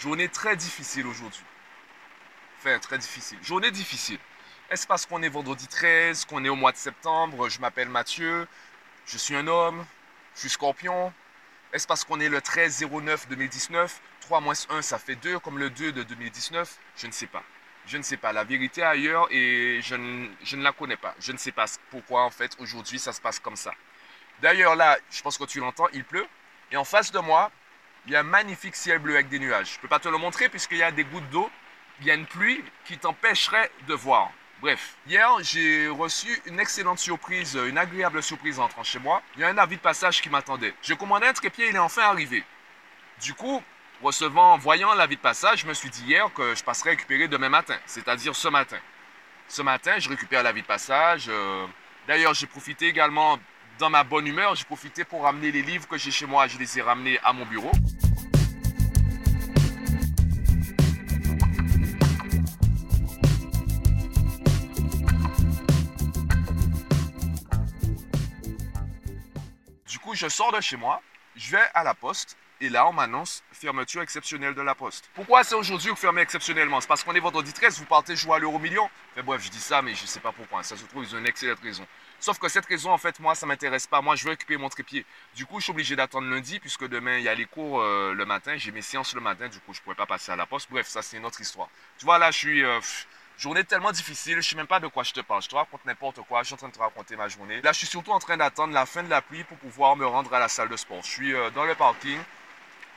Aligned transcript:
Journée 0.00 0.28
très 0.28 0.54
difficile 0.54 1.08
aujourd'hui. 1.08 1.42
Enfin, 2.58 2.78
très 2.78 2.98
difficile. 2.98 3.38
Journée 3.42 3.72
difficile. 3.72 4.18
Est-ce 4.70 4.86
parce 4.86 5.06
qu'on 5.06 5.22
est 5.22 5.28
vendredi 5.28 5.66
13, 5.66 6.24
qu'on 6.24 6.44
est 6.44 6.48
au 6.48 6.54
mois 6.54 6.70
de 6.70 6.76
septembre 6.76 7.48
Je 7.48 7.60
m'appelle 7.60 7.88
Mathieu, 7.88 8.46
je 9.06 9.18
suis 9.18 9.34
un 9.34 9.48
homme, 9.48 9.84
je 10.34 10.40
suis 10.40 10.50
scorpion. 10.50 11.12
Est-ce 11.72 11.86
parce 11.86 12.04
qu'on 12.04 12.20
est 12.20 12.28
le 12.28 12.40
13 12.40 12.86
09 12.88 13.28
2019 13.28 14.00
3 14.20 14.40
moins 14.40 14.54
1, 14.70 14.82
ça 14.82 14.98
fait 14.98 15.16
2, 15.16 15.40
comme 15.40 15.58
le 15.58 15.68
2 15.68 15.90
de 15.90 16.02
2019 16.04 16.78
Je 16.96 17.06
ne 17.08 17.12
sais 17.12 17.26
pas. 17.26 17.42
Je 17.86 17.96
ne 17.96 18.02
sais 18.02 18.18
pas. 18.18 18.32
La 18.32 18.44
vérité 18.44 18.84
ailleurs 18.84 19.26
et 19.32 19.80
je 19.82 19.96
ne, 19.96 20.28
je 20.44 20.54
ne 20.54 20.62
la 20.62 20.70
connais 20.70 20.96
pas. 20.96 21.16
Je 21.18 21.32
ne 21.32 21.38
sais 21.38 21.52
pas 21.52 21.64
pourquoi, 21.90 22.22
en 22.22 22.30
fait, 22.30 22.54
aujourd'hui, 22.60 23.00
ça 23.00 23.12
se 23.12 23.20
passe 23.20 23.40
comme 23.40 23.56
ça. 23.56 23.72
D'ailleurs, 24.42 24.76
là, 24.76 24.96
je 25.10 25.20
pense 25.22 25.38
que 25.38 25.44
tu 25.44 25.58
l'entends, 25.58 25.88
il 25.92 26.04
pleut. 26.04 26.26
Et 26.70 26.76
en 26.76 26.84
face 26.84 27.10
de 27.10 27.18
moi, 27.18 27.50
il 28.06 28.12
y 28.12 28.16
a 28.16 28.20
un 28.20 28.24
magnifique 28.24 28.76
ciel 28.76 28.98
bleu 28.98 29.14
avec 29.14 29.28
des 29.28 29.38
nuages. 29.38 29.72
Je 29.72 29.76
ne 29.76 29.82
peux 29.82 29.88
pas 29.88 29.98
te 29.98 30.08
le 30.08 30.18
montrer 30.18 30.48
puisqu'il 30.48 30.78
y 30.78 30.82
a 30.82 30.90
des 30.90 31.04
gouttes 31.04 31.28
d'eau. 31.30 31.50
Il 32.00 32.06
y 32.06 32.10
a 32.10 32.14
une 32.14 32.26
pluie 32.26 32.64
qui 32.84 32.96
t'empêcherait 32.96 33.70
de 33.86 33.94
voir. 33.94 34.30
Bref, 34.60 34.96
hier, 35.06 35.30
j'ai 35.42 35.86
reçu 35.88 36.28
une 36.46 36.58
excellente 36.58 36.98
surprise, 36.98 37.54
une 37.54 37.78
agréable 37.78 38.22
surprise 38.22 38.58
en 38.58 38.64
entrant 38.64 38.82
chez 38.82 38.98
moi. 38.98 39.22
Il 39.36 39.42
y 39.42 39.44
a 39.44 39.48
un 39.48 39.58
avis 39.58 39.76
de 39.76 39.80
passage 39.80 40.20
qui 40.20 40.30
m'attendait. 40.30 40.74
Je 40.82 40.94
commandais 40.94 41.28
un 41.28 41.32
trépied, 41.32 41.68
il 41.68 41.76
est 41.76 41.78
enfin 41.78 42.02
arrivé. 42.02 42.42
Du 43.22 43.34
coup, 43.34 43.62
recevant, 44.02 44.58
voyant 44.58 44.94
l'avis 44.94 45.16
de 45.16 45.20
passage, 45.20 45.60
je 45.60 45.66
me 45.66 45.74
suis 45.74 45.90
dit 45.90 46.04
hier 46.04 46.32
que 46.34 46.56
je 46.56 46.64
passerais 46.64 46.90
récupérer 46.90 47.28
demain 47.28 47.48
matin, 47.48 47.76
c'est-à-dire 47.86 48.34
ce 48.34 48.48
matin. 48.48 48.78
Ce 49.46 49.62
matin, 49.62 49.98
je 49.98 50.08
récupère 50.08 50.42
l'avis 50.42 50.62
de 50.62 50.66
passage. 50.66 51.26
Euh, 51.28 51.66
d'ailleurs, 52.08 52.34
j'ai 52.34 52.46
profité 52.46 52.86
également, 52.86 53.38
dans 53.78 53.90
ma 53.90 54.04
bonne 54.04 54.26
humeur, 54.26 54.54
j'ai 54.54 54.64
profité 54.64 55.04
pour 55.04 55.22
ramener 55.22 55.52
les 55.52 55.62
livres 55.62 55.86
que 55.86 55.96
j'ai 55.96 56.10
chez 56.10 56.26
moi. 56.26 56.46
Je 56.46 56.58
les 56.58 56.78
ai 56.78 56.82
ramenés 56.82 57.18
à 57.24 57.32
mon 57.32 57.46
bureau. 57.46 57.72
je 70.18 70.28
sors 70.28 70.50
de 70.52 70.60
chez 70.60 70.76
moi, 70.76 71.00
je 71.36 71.52
vais 71.52 71.64
à 71.74 71.84
la 71.84 71.94
poste 71.94 72.36
et 72.60 72.68
là, 72.68 72.88
on 72.88 72.92
m'annonce 72.92 73.42
fermeture 73.52 74.02
exceptionnelle 74.02 74.54
de 74.54 74.62
la 74.62 74.74
poste. 74.74 75.08
Pourquoi 75.14 75.44
c'est 75.44 75.54
aujourd'hui 75.54 75.90
ou 75.90 75.96
fermé 75.96 76.22
exceptionnellement? 76.22 76.80
C'est 76.80 76.88
parce 76.88 77.04
qu'on 77.04 77.14
est 77.14 77.20
vendredi 77.20 77.52
13, 77.52 77.78
vous 77.78 77.84
partez 77.84 78.16
jouer 78.16 78.34
à 78.34 78.38
l'euro 78.38 78.58
million. 78.58 78.88
Mais 79.16 79.22
bref, 79.22 79.42
je 79.44 79.50
dis 79.50 79.60
ça, 79.60 79.80
mais 79.80 79.94
je 79.94 80.02
ne 80.02 80.06
sais 80.08 80.20
pas 80.20 80.32
pourquoi. 80.32 80.62
Ça 80.62 80.76
se 80.76 80.84
trouve, 80.84 81.04
ils 81.04 81.14
ont 81.14 81.18
une 81.18 81.26
excellente 81.26 81.60
raison. 81.60 81.86
Sauf 82.20 82.38
que 82.38 82.48
cette 82.48 82.66
raison, 82.66 82.90
en 82.90 82.98
fait, 82.98 83.20
moi, 83.20 83.34
ça 83.36 83.46
ne 83.46 83.48
m'intéresse 83.48 83.86
pas. 83.86 84.00
Moi, 84.00 84.16
je 84.16 84.24
veux 84.24 84.32
occuper 84.32 84.56
mon 84.56 84.68
trépied. 84.68 85.06
Du 85.36 85.46
coup, 85.46 85.60
je 85.60 85.64
suis 85.64 85.70
obligé 85.70 85.94
d'attendre 85.94 86.28
lundi, 86.28 86.58
puisque 86.58 86.88
demain, 86.88 87.18
il 87.18 87.24
y 87.24 87.28
a 87.28 87.34
les 87.34 87.46
cours 87.46 87.80
euh, 87.80 88.12
le 88.12 88.24
matin. 88.24 88.56
J'ai 88.56 88.72
mes 88.72 88.82
séances 88.82 89.14
le 89.14 89.20
matin, 89.20 89.48
du 89.48 89.60
coup, 89.60 89.72
je 89.72 89.78
ne 89.78 89.84
pourrais 89.84 89.96
pas 89.96 90.06
passer 90.06 90.32
à 90.32 90.36
la 90.36 90.46
poste. 90.46 90.68
Bref, 90.70 90.88
ça, 90.88 91.00
c'est 91.00 91.16
une 91.16 91.26
autre 91.26 91.40
histoire. 91.40 91.68
Tu 91.98 92.04
vois, 92.04 92.18
là, 92.18 92.30
je 92.30 92.38
suis. 92.38 92.64
Euh, 92.64 92.80
Journée 93.38 93.62
tellement 93.62 93.92
difficile, 93.92 94.32
je 94.32 94.38
ne 94.38 94.42
sais 94.42 94.56
même 94.56 94.66
pas 94.66 94.80
de 94.80 94.88
quoi 94.88 95.04
je 95.04 95.12
te 95.12 95.20
parle. 95.20 95.40
Je 95.42 95.48
te 95.48 95.54
raconte 95.54 95.84
n'importe 95.84 96.18
quoi, 96.22 96.42
je 96.42 96.46
suis 96.46 96.54
en 96.54 96.56
train 96.56 96.68
de 96.70 96.72
te 96.72 96.80
raconter 96.80 97.14
ma 97.14 97.28
journée. 97.28 97.62
Là, 97.62 97.70
je 97.70 97.78
suis 97.78 97.86
surtout 97.86 98.10
en 98.10 98.18
train 98.18 98.36
d'attendre 98.36 98.74
la 98.74 98.84
fin 98.84 99.04
de 99.04 99.08
la 99.08 99.22
pluie 99.22 99.44
pour 99.44 99.56
pouvoir 99.58 99.94
me 99.94 100.04
rendre 100.04 100.34
à 100.34 100.40
la 100.40 100.48
salle 100.48 100.68
de 100.68 100.76
sport. 100.76 101.02
Je 101.04 101.08
suis 101.08 101.34
euh, 101.34 101.48
dans 101.50 101.64
le 101.64 101.76
parking. 101.76 102.18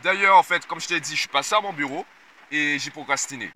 D'ailleurs, 0.03 0.37
en 0.37 0.43
fait, 0.43 0.65
comme 0.65 0.79
je 0.79 0.87
t'ai 0.87 0.99
dit, 0.99 1.15
je 1.15 1.19
suis 1.19 1.27
passé 1.27 1.53
à 1.53 1.61
mon 1.61 1.73
bureau 1.73 2.05
et 2.51 2.79
j'ai 2.79 2.89
procrastiné. 2.89 3.51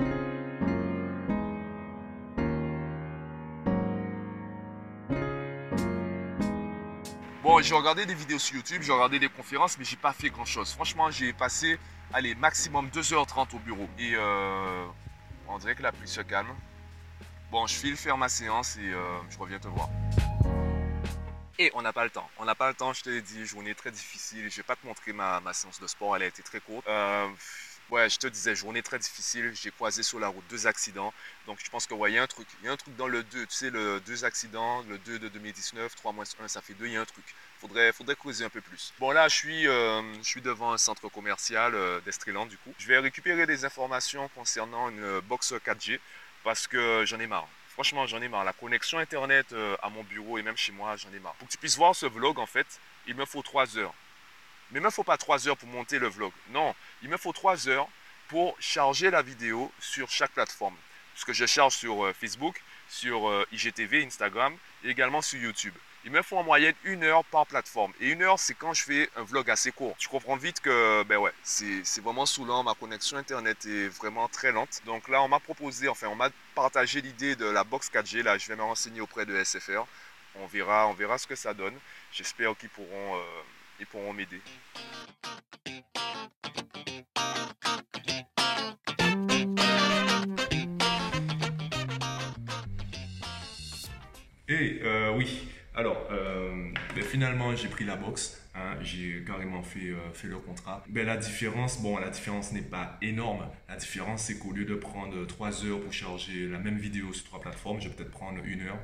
Bon, 7.42 7.62
j'ai 7.62 7.74
regardé 7.74 8.06
des 8.06 8.14
vidéos 8.14 8.38
sur 8.38 8.56
YouTube, 8.56 8.82
j'ai 8.84 8.92
regardé 8.92 9.18
des 9.18 9.30
conférences, 9.30 9.78
mais 9.80 9.86
j'ai 9.86 9.96
pas 9.96 10.14
fait 10.14 10.30
grand 10.30 10.46
chose. 10.46 10.72
Franchement, 10.72 11.10
j'ai 11.10 11.34
passé, 11.34 11.80
allez, 12.14 12.36
maximum 12.36 12.90
2h30 12.90 13.56
au 13.56 13.60
bureau. 13.60 13.90
Et 13.98 14.14
euh, 14.16 14.86
on 15.48 15.58
dirait 15.58 15.76
que 15.76 15.84
la 15.84 15.92
pluie 15.92 16.08
se 16.08 16.22
calme. 16.22 16.54
Bon, 17.52 17.66
je 17.66 17.74
file 17.74 17.96
faire 17.96 18.18
ma 18.18 18.30
séance 18.30 18.78
et 18.78 18.94
euh, 18.94 19.20
je 19.30 19.38
reviens 19.40 19.60
te 19.60 19.68
voir. 19.68 19.90
Et 21.58 21.72
on 21.74 21.82
n'a 21.82 21.94
pas 21.94 22.04
le 22.04 22.10
temps. 22.10 22.30
On 22.38 22.46
n'a 22.46 22.56
pas 22.56 22.68
le 22.68 22.76
temps, 22.76 22.92
je 22.94 23.04
te 23.04 23.10
l'ai 23.10 23.22
dit, 23.22 23.46
journée 23.46 23.76
très 23.76 23.92
difficile. 23.92 24.50
Je 24.52 24.58
vais 24.58 24.64
pas 24.64 24.76
te 24.76 24.86
montrer 24.86 25.14
ma, 25.14 25.42
séance 25.54 25.80
de 25.80 25.88
sport, 25.88 26.16
elle 26.16 26.24
a 26.24 26.26
été 26.26 26.44
très 26.44 26.60
courte. 26.60 26.86
Euh, 26.88 27.28
ouais, 27.92 28.10
je 28.10 28.18
te 28.18 28.28
disais, 28.28 28.56
journée 28.56 28.84
très 28.84 29.00
difficile. 29.00 29.54
J'ai 29.56 29.72
croisé 29.72 30.04
sur 30.04 30.20
la 30.20 30.28
route 30.28 30.44
deux 30.50 30.68
accidents. 30.68 31.14
Donc 31.48 31.60
je 31.64 31.70
pense 31.70 31.88
que 31.88 31.94
il 32.10 32.14
y 32.14 32.18
a 32.18 32.24
un 32.24 32.28
truc. 32.28 32.48
Il 32.62 32.66
y 32.66 32.70
a 32.70 32.74
un 32.74 32.78
truc 32.78 32.96
dans 32.98 33.08
le 33.08 33.24
2. 33.24 33.46
Tu 33.46 33.56
sais, 33.56 33.70
le 33.70 34.02
deux 34.02 34.26
accidents, 34.26 34.84
le 34.90 34.98
2 34.98 35.20
de 35.20 35.30
2019, 35.30 35.96
3 35.96 36.12
moins 36.12 36.26
1, 36.42 36.48
ça 36.50 36.62
fait 36.62 36.74
2, 36.74 36.88
il 36.88 36.94
y 36.94 36.98
a 36.98 37.02
un 37.02 37.06
truc. 37.06 37.26
Faudrait, 37.62 37.94
faudrait 37.94 38.18
creuser 38.18 38.44
un 38.44 38.50
peu 38.50 38.62
plus. 38.62 38.94
Bon 39.00 39.12
là, 39.12 39.30
je 39.30 39.36
suis, 39.36 39.68
euh, 39.68 40.02
je 40.22 40.28
suis 40.28 40.42
devant 40.42 40.74
un 40.74 40.78
centre 40.78 41.08
commercial 41.08 41.74
euh, 41.74 42.02
d'Estreland 42.02 42.48
du 42.48 42.58
coup. 42.58 42.74
Je 42.80 42.88
vais 42.88 43.00
récupérer 43.00 43.46
des 43.46 43.64
informations 43.64 44.28
concernant 44.36 44.90
une 44.90 45.22
box 45.22 45.54
4G 45.54 46.00
parce 46.44 46.68
que 46.68 47.06
j'en 47.06 47.20
ai 47.20 47.28
marre. 47.28 47.48
Franchement, 47.76 48.08
j'en 48.08 48.22
ai 48.22 48.30
marre. 48.30 48.46
La 48.46 48.54
connexion 48.54 49.00
Internet 49.00 49.52
euh, 49.52 49.76
à 49.84 49.90
mon 49.90 50.04
bureau 50.04 50.38
et 50.38 50.42
même 50.42 50.56
chez 50.56 50.72
moi, 50.72 50.96
j'en 50.96 51.12
ai 51.14 51.20
marre. 51.20 51.34
Pour 51.34 51.48
que 51.48 51.52
tu 51.52 51.58
puisses 51.58 51.78
voir 51.78 51.94
ce 51.94 52.06
vlog, 52.06 52.40
en 52.40 52.46
fait, 52.46 52.80
il 53.06 53.16
me 53.16 53.26
faut 53.26 53.42
3 53.42 53.78
heures. 53.78 53.94
Mais 54.72 54.80
il 54.80 54.82
ne 54.82 54.86
me 54.86 54.92
faut 54.92 55.04
pas 55.04 55.18
3 55.18 55.48
heures 55.48 55.58
pour 55.58 55.68
monter 55.68 56.00
le 56.00 56.08
vlog. 56.08 56.32
Non, 56.50 56.74
il 57.02 57.10
me 57.10 57.18
faut 57.18 57.34
3 57.34 57.68
heures 57.68 57.88
pour 58.30 58.56
charger 58.60 59.10
la 59.12 59.22
vidéo 59.22 59.72
sur 59.80 60.10
chaque 60.10 60.32
plateforme. 60.32 60.76
Parce 61.14 61.26
que 61.26 61.34
je 61.34 61.46
charge 61.46 61.76
sur 61.76 62.14
Facebook, 62.20 62.62
sur 62.88 63.46
IGTV, 63.52 64.06
Instagram 64.06 64.58
et 64.84 64.90
également 64.90 65.22
sur 65.22 65.40
YouTube 65.40 65.76
il 66.06 66.12
me 66.12 66.22
faut 66.22 66.38
en 66.38 66.44
moyenne 66.44 66.76
une 66.84 67.04
heure 67.04 67.26
par 67.26 67.48
plateforme. 67.48 67.92
Et 68.00 68.12
une 68.12 68.22
heure, 68.22 68.38
c'est 68.38 68.54
quand 68.54 68.74
je 68.74 68.84
fais 68.84 69.10
un 69.16 69.24
vlog 69.24 69.50
assez 69.50 69.72
court. 69.72 69.96
Tu 69.98 70.08
comprends 70.08 70.36
vite 70.36 70.60
que, 70.60 71.04
ben 71.04 71.18
ouais, 71.18 71.34
c'est 71.42 72.00
vraiment 72.00 72.28
saoulant. 72.28 72.64
Ma 72.64 72.76
connexion 72.76 73.18
Internet 73.18 73.66
est 73.66 73.88
vraiment 73.88 74.28
très 74.28 74.52
lente. 74.52 74.82
Donc 74.86 75.10
là, 75.10 75.24
on 75.24 75.28
m'a 75.28 75.40
proposé, 75.40 75.88
enfin, 75.88 76.08
on 76.08 76.16
m'a 76.16 76.30
partagé 76.54 77.02
l'idée 77.02 77.36
de 77.36 77.46
la 77.46 77.64
box 77.64 77.90
4G. 77.90 78.22
Là, 78.22 78.38
je 78.38 78.48
vais 78.48 78.56
me 78.56 78.62
renseigner 78.62 79.02
auprès 79.02 79.26
de 79.26 79.44
SFR. 79.44 79.88
On 80.36 80.46
verra, 80.46 80.88
on 80.88 80.94
verra 80.94 81.18
ce 81.18 81.26
que 81.26 81.36
ça 81.36 81.56
donne. 81.56 81.74
J'espère 82.12 82.56
qu'ils 82.56 82.70
pourront, 82.70 83.18
euh, 83.18 83.86
pourront 83.90 84.14
m'aider. 84.14 84.42
Et 94.48 94.80
euh, 94.84 95.12
oui, 95.16 95.48
alors, 95.76 96.08
euh, 96.12 96.70
ben, 96.96 97.04
finalement, 97.04 97.56
j'ai 97.56 97.68
pris 97.68 97.84
la 97.84 97.96
box. 97.96 98.42
Hein, 98.56 98.78
j'ai 98.82 99.24
carrément 99.28 99.62
fait, 99.62 99.90
euh, 99.90 99.98
le 100.24 100.38
contrat. 100.38 100.82
Ben, 100.88 101.06
la 101.06 101.18
différence, 101.18 101.82
bon, 101.82 101.98
la 101.98 102.10
différence 102.10 102.54
n'est 102.54 102.62
pas 102.62 102.98
énorme. 103.02 103.46
La 103.68 103.76
différence, 103.76 104.24
c'est 104.24 104.40
qu'au 104.40 104.54
lieu 104.54 104.64
de 104.64 104.76
prendre 104.76 105.26
3 105.26 105.66
heures 105.66 105.82
pour 105.82 105.92
charger 105.92 106.48
la 106.48 106.60
même 106.60 106.78
vidéo 106.78 107.12
sur 107.12 107.26
trois 107.26 107.42
plateformes, 107.42 107.82
je 107.82 107.90
vais 107.90 107.96
peut-être 107.96 108.12
prendre 108.12 108.40
une 108.46 108.62
heure 108.62 108.80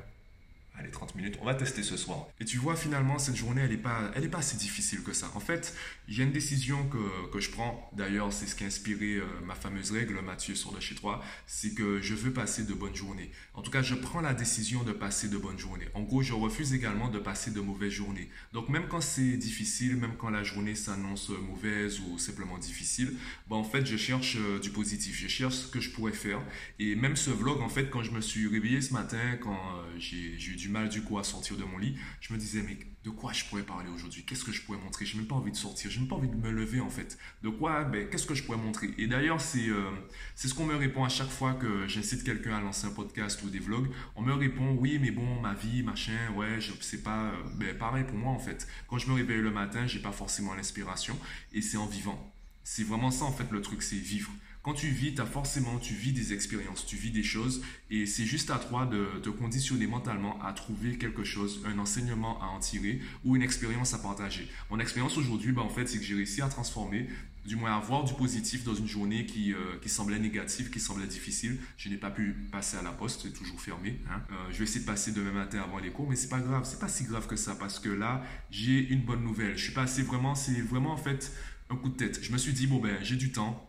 allez, 0.78 0.90
30 0.90 1.14
minutes, 1.14 1.38
on 1.40 1.44
va 1.44 1.54
tester 1.54 1.82
ce 1.82 1.96
soir. 1.96 2.26
Et 2.40 2.44
tu 2.44 2.56
vois, 2.56 2.76
finalement, 2.76 3.18
cette 3.18 3.36
journée, 3.36 3.62
elle 3.62 3.70
n'est 3.70 3.76
pas, 3.76 4.10
est 4.14 4.28
pas 4.28 4.42
si 4.42 4.56
difficile 4.56 5.02
que 5.02 5.12
ça. 5.12 5.30
En 5.34 5.40
fait, 5.40 5.74
il 6.08 6.16
y 6.16 6.20
a 6.20 6.24
une 6.24 6.32
décision 6.32 6.86
que, 6.88 7.30
que 7.30 7.40
je 7.40 7.50
prends. 7.50 7.90
D'ailleurs, 7.94 8.32
c'est 8.32 8.46
ce 8.46 8.54
qui 8.54 8.64
a 8.64 8.66
inspiré 8.66 9.16
euh, 9.16 9.24
ma 9.44 9.54
fameuse 9.54 9.90
règle, 9.92 10.20
Mathieu, 10.22 10.54
sur 10.54 10.72
de 10.72 10.80
chez 10.80 10.94
toi. 10.94 11.22
C'est 11.46 11.74
que 11.74 12.00
je 12.00 12.14
veux 12.14 12.32
passer 12.32 12.64
de 12.64 12.74
bonnes 12.74 12.96
journées. 12.96 13.30
En 13.54 13.62
tout 13.62 13.70
cas, 13.70 13.82
je 13.82 13.94
prends 13.94 14.20
la 14.20 14.34
décision 14.34 14.82
de 14.82 14.92
passer 14.92 15.28
de 15.28 15.36
bonnes 15.36 15.58
journées. 15.58 15.88
En 15.94 16.02
gros, 16.02 16.22
je 16.22 16.32
refuse 16.32 16.72
également 16.72 17.08
de 17.08 17.18
passer 17.18 17.50
de 17.50 17.60
mauvaises 17.60 17.92
journées. 17.92 18.28
Donc, 18.52 18.68
même 18.68 18.88
quand 18.88 19.00
c'est 19.00 19.36
difficile, 19.36 19.96
même 19.96 20.16
quand 20.18 20.30
la 20.30 20.42
journée 20.42 20.74
s'annonce 20.74 21.28
mauvaise 21.28 22.00
ou 22.00 22.18
simplement 22.18 22.58
difficile, 22.58 23.14
ben, 23.48 23.56
en 23.56 23.64
fait, 23.64 23.84
je 23.84 23.96
cherche 23.96 24.36
euh, 24.38 24.58
du 24.58 24.70
positif. 24.70 25.18
Je 25.18 25.28
cherche 25.28 25.54
ce 25.54 25.66
que 25.68 25.80
je 25.80 25.90
pourrais 25.90 26.12
faire. 26.12 26.40
Et 26.78 26.94
même 26.94 27.16
ce 27.16 27.30
vlog, 27.30 27.60
en 27.60 27.68
fait, 27.68 27.90
quand 27.90 28.02
je 28.02 28.10
me 28.10 28.20
suis 28.20 28.48
réveillé 28.48 28.80
ce 28.80 28.92
matin, 28.92 29.36
quand 29.40 29.52
euh, 29.52 29.98
j'ai 29.98 30.36
eu 30.36 30.56
du 30.62 30.68
mal 30.68 30.88
du 30.88 31.02
coup 31.02 31.18
à 31.18 31.24
sortir 31.24 31.56
de 31.56 31.64
mon 31.64 31.76
lit, 31.76 31.96
je 32.20 32.32
me 32.32 32.38
disais, 32.38 32.62
mais 32.62 32.78
de 33.04 33.10
quoi 33.10 33.32
je 33.32 33.44
pourrais 33.46 33.64
parler 33.64 33.90
aujourd'hui? 33.90 34.24
Qu'est-ce 34.24 34.44
que 34.44 34.52
je 34.52 34.62
pourrais 34.62 34.78
montrer? 34.78 35.04
Je 35.04 35.14
n'ai 35.14 35.20
même 35.20 35.28
pas 35.28 35.34
envie 35.34 35.50
de 35.50 35.56
sortir, 35.56 35.90
je 35.90 35.96
n'ai 35.96 36.02
même 36.02 36.08
pas 36.08 36.14
envie 36.14 36.28
de 36.28 36.36
me 36.36 36.52
lever 36.52 36.80
en 36.80 36.88
fait. 36.88 37.18
De 37.42 37.48
quoi? 37.48 37.82
Ben, 37.82 38.08
Qu'est-ce 38.08 38.26
que 38.26 38.34
je 38.34 38.44
pourrais 38.44 38.58
montrer? 38.58 38.94
Et 38.96 39.08
d'ailleurs, 39.08 39.40
c'est 39.40 39.68
euh, 39.68 39.90
ce 40.36 40.54
qu'on 40.54 40.66
me 40.66 40.76
répond 40.76 41.02
à 41.02 41.08
chaque 41.08 41.30
fois 41.30 41.54
que 41.54 41.88
j'incite 41.88 42.22
quelqu'un 42.22 42.54
à 42.54 42.60
lancer 42.60 42.86
un 42.86 42.90
podcast 42.90 43.42
ou 43.42 43.50
des 43.50 43.58
vlogs. 43.58 43.90
On 44.14 44.22
me 44.22 44.32
répond, 44.32 44.76
oui, 44.78 45.00
mais 45.00 45.10
bon, 45.10 45.40
ma 45.40 45.54
vie, 45.54 45.82
machin, 45.82 46.30
ouais, 46.36 46.60
je 46.60 46.72
sais 46.80 47.02
pas. 47.02 47.24
Euh, 47.24 47.42
ben, 47.56 47.76
pareil 47.76 48.04
pour 48.04 48.16
moi 48.16 48.30
en 48.30 48.38
fait. 48.38 48.68
Quand 48.88 48.98
je 48.98 49.08
me 49.08 49.14
réveille 49.14 49.42
le 49.42 49.50
matin, 49.50 49.86
j'ai 49.88 49.98
pas 49.98 50.12
forcément 50.12 50.54
l'inspiration 50.54 51.18
et 51.52 51.60
c'est 51.60 51.76
en 51.76 51.86
vivant. 51.86 52.32
C'est 52.64 52.84
vraiment 52.84 53.10
ça 53.10 53.24
en 53.24 53.32
fait 53.32 53.50
le 53.50 53.60
truc, 53.60 53.82
c'est 53.82 53.96
vivre. 53.96 54.30
Quand 54.62 54.74
tu 54.74 54.86
vis, 54.86 55.18
as 55.18 55.26
forcément, 55.26 55.78
tu 55.80 55.92
vis 55.92 56.12
des 56.12 56.32
expériences, 56.32 56.86
tu 56.86 56.94
vis 56.94 57.10
des 57.10 57.24
choses 57.24 57.62
et 57.90 58.06
c'est 58.06 58.24
juste 58.24 58.48
à 58.50 58.58
toi 58.58 58.86
de 58.86 59.18
te 59.20 59.28
conditionner 59.28 59.88
mentalement 59.88 60.40
à 60.40 60.52
trouver 60.52 60.98
quelque 60.98 61.24
chose, 61.24 61.60
un 61.66 61.80
enseignement 61.80 62.40
à 62.40 62.46
en 62.46 62.60
tirer 62.60 63.00
ou 63.24 63.34
une 63.34 63.42
expérience 63.42 63.92
à 63.92 63.98
partager. 63.98 64.48
Mon 64.70 64.78
expérience 64.78 65.16
aujourd'hui, 65.16 65.50
ben, 65.50 65.62
en 65.62 65.68
fait, 65.68 65.86
c'est 65.86 65.98
que 65.98 66.04
j'ai 66.04 66.14
réussi 66.14 66.42
à 66.42 66.48
transformer 66.48 67.08
du 67.44 67.56
moins 67.56 67.76
avoir 67.76 68.04
du 68.04 68.14
positif 68.14 68.62
dans 68.62 68.74
une 68.74 68.86
journée 68.86 69.26
qui, 69.26 69.52
euh, 69.52 69.76
qui 69.80 69.88
semblait 69.88 70.18
négative, 70.18 70.70
qui 70.70 70.78
semblait 70.78 71.06
difficile. 71.06 71.58
Je 71.76 71.88
n'ai 71.88 71.96
pas 71.96 72.10
pu 72.10 72.34
passer 72.52 72.76
à 72.76 72.82
la 72.82 72.92
poste, 72.92 73.22
c'est 73.22 73.32
toujours 73.32 73.60
fermé. 73.60 73.98
Hein. 74.08 74.22
Euh, 74.30 74.34
je 74.52 74.58
vais 74.58 74.64
essayer 74.64 74.80
de 74.80 74.86
passer 74.86 75.12
demain 75.12 75.32
matin 75.32 75.60
avant 75.60 75.78
les 75.78 75.90
cours, 75.90 76.08
mais 76.08 76.16
c'est 76.16 76.28
pas 76.28 76.38
grave, 76.38 76.62
c'est 76.64 76.78
pas 76.78 76.88
si 76.88 77.04
grave 77.04 77.26
que 77.26 77.36
ça 77.36 77.56
parce 77.56 77.80
que 77.80 77.88
là, 77.88 78.22
j'ai 78.50 78.78
une 78.78 79.02
bonne 79.02 79.24
nouvelle. 79.24 79.56
Je 79.56 79.64
suis 79.64 79.72
passé 79.72 80.02
vraiment, 80.02 80.36
c'est 80.36 80.60
vraiment 80.60 80.92
en 80.92 80.96
fait 80.96 81.32
coup 81.76 81.88
de 81.88 81.96
tête. 81.96 82.22
Je 82.22 82.32
me 82.32 82.38
suis 82.38 82.52
dit, 82.52 82.66
bon 82.66 82.78
ben, 82.78 82.98
j'ai 83.02 83.16
du 83.16 83.32
temps, 83.32 83.68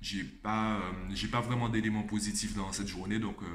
j'ai 0.00 0.24
pas, 0.24 0.76
euh, 0.76 0.92
j'ai 1.14 1.28
pas 1.28 1.40
vraiment 1.40 1.68
d'éléments 1.68 2.02
positifs 2.02 2.54
dans 2.54 2.72
cette 2.72 2.88
journée. 2.88 3.18
Donc, 3.18 3.42
euh, 3.42 3.46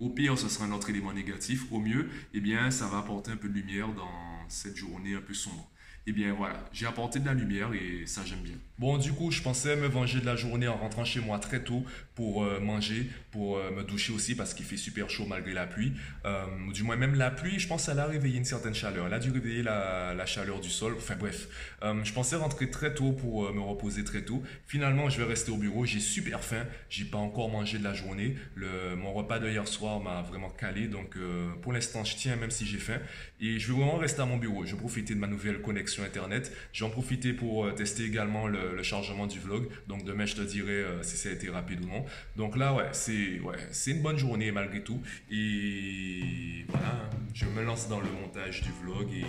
au 0.00 0.10
pire, 0.10 0.38
ce 0.38 0.48
sera 0.48 0.64
un 0.64 0.72
autre 0.72 0.90
élément 0.90 1.12
négatif. 1.12 1.70
Au 1.70 1.78
mieux, 1.78 2.08
eh 2.34 2.40
bien, 2.40 2.70
ça 2.70 2.88
va 2.88 2.98
apporter 2.98 3.30
un 3.30 3.36
peu 3.36 3.48
de 3.48 3.54
lumière 3.54 3.92
dans 3.92 4.48
cette 4.48 4.76
journée 4.76 5.14
un 5.14 5.20
peu 5.20 5.34
sombre. 5.34 5.70
Eh 6.06 6.12
bien, 6.12 6.34
voilà, 6.34 6.68
j'ai 6.72 6.86
apporté 6.86 7.20
de 7.20 7.26
la 7.26 7.34
lumière 7.34 7.72
et 7.74 8.06
ça, 8.06 8.24
j'aime 8.24 8.42
bien. 8.42 8.56
Bon, 8.82 8.98
du 8.98 9.12
coup, 9.12 9.30
je 9.30 9.40
pensais 9.42 9.76
me 9.76 9.86
venger 9.86 10.18
de 10.18 10.26
la 10.26 10.34
journée 10.34 10.66
en 10.66 10.76
rentrant 10.76 11.04
chez 11.04 11.20
moi 11.20 11.38
très 11.38 11.62
tôt 11.62 11.84
pour 12.16 12.42
euh, 12.42 12.58
manger, 12.58 13.08
pour 13.30 13.56
euh, 13.56 13.70
me 13.70 13.84
doucher 13.84 14.12
aussi 14.12 14.34
parce 14.34 14.54
qu'il 14.54 14.66
fait 14.66 14.76
super 14.76 15.08
chaud 15.08 15.24
malgré 15.24 15.52
la 15.52 15.68
pluie. 15.68 15.92
Euh, 16.24 16.46
du 16.74 16.82
moins, 16.82 16.96
même 16.96 17.14
la 17.14 17.30
pluie, 17.30 17.60
je 17.60 17.68
pense 17.68 17.86
qu'elle 17.86 18.00
a 18.00 18.06
réveillé 18.06 18.38
une 18.38 18.44
certaine 18.44 18.74
chaleur. 18.74 19.06
Elle 19.06 19.14
a 19.14 19.20
dû 19.20 19.30
réveiller 19.30 19.62
la, 19.62 20.26
chaleur 20.26 20.58
du 20.58 20.68
sol. 20.68 20.94
Enfin 20.96 21.14
bref, 21.14 21.46
je 21.82 22.12
pensais 22.12 22.34
rentrer 22.34 22.70
très 22.70 22.92
tôt 22.92 23.12
pour 23.12 23.52
me 23.52 23.60
reposer 23.60 24.02
très 24.02 24.22
tôt. 24.22 24.42
Finalement, 24.66 25.08
je 25.10 25.18
vais 25.18 25.28
rester 25.28 25.52
au 25.52 25.58
bureau. 25.58 25.84
J'ai 25.84 26.00
super 26.00 26.42
faim. 26.42 26.64
J'ai 26.90 27.04
pas 27.04 27.18
encore 27.18 27.50
mangé 27.50 27.78
de 27.78 27.84
la 27.84 27.94
journée. 27.94 28.36
Mon 28.56 29.12
repas 29.12 29.38
de 29.38 29.48
hier 29.48 29.68
soir 29.68 30.00
m'a 30.00 30.22
vraiment 30.22 30.50
calé. 30.50 30.88
Donc, 30.88 31.16
pour 31.60 31.72
l'instant, 31.72 32.04
je 32.04 32.16
tiens 32.16 32.36
même 32.36 32.50
si 32.50 32.66
j'ai 32.66 32.78
faim. 32.78 32.98
Et 33.40 33.58
je 33.58 33.72
vais 33.72 33.78
vraiment 33.78 33.96
rester 33.96 34.22
à 34.22 34.26
mon 34.26 34.38
bureau. 34.38 34.64
Je 34.64 34.72
vais 34.72 34.80
profiter 34.80 35.14
de 35.14 35.20
ma 35.20 35.26
nouvelle 35.26 35.60
connexion 35.60 36.02
Internet. 36.04 36.52
J'en 36.72 36.90
profiter 36.90 37.32
pour 37.32 37.72
tester 37.74 38.04
également 38.04 38.46
le 38.46 38.71
le, 38.74 38.82
chargement 38.82 39.26
du 39.26 39.38
vlog. 39.38 39.68
Donc 39.86 40.04
demain, 40.04 40.26
je 40.26 40.36
te 40.36 40.42
dirai 40.42 40.72
euh, 40.72 41.02
si 41.02 41.16
ça 41.16 41.28
a 41.28 41.32
été 41.32 41.48
rapide 41.48 41.84
ou 41.84 41.88
non. 41.88 42.04
Donc 42.36 42.56
là, 42.56 42.74
ouais, 42.74 42.88
c'est 42.92 43.40
ouais, 43.40 43.56
c'est 43.70 43.92
une 43.92 44.02
bonne 44.02 44.18
journée 44.18 44.50
malgré 44.52 44.82
tout. 44.82 45.00
Et 45.30 46.64
voilà, 46.68 47.10
je 47.34 47.46
me 47.46 47.62
lance 47.62 47.88
dans 47.88 48.00
le 48.00 48.10
montage 48.10 48.62
du 48.62 48.70
vlog 48.82 49.08
et 49.12 49.24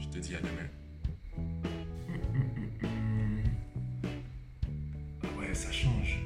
je 0.00 0.08
te 0.08 0.18
dis 0.18 0.34
à 0.34 0.40
demain. 0.40 0.68
Ah 5.24 5.38
ouais, 5.38 5.54
ça 5.54 5.70
change. 5.70 6.18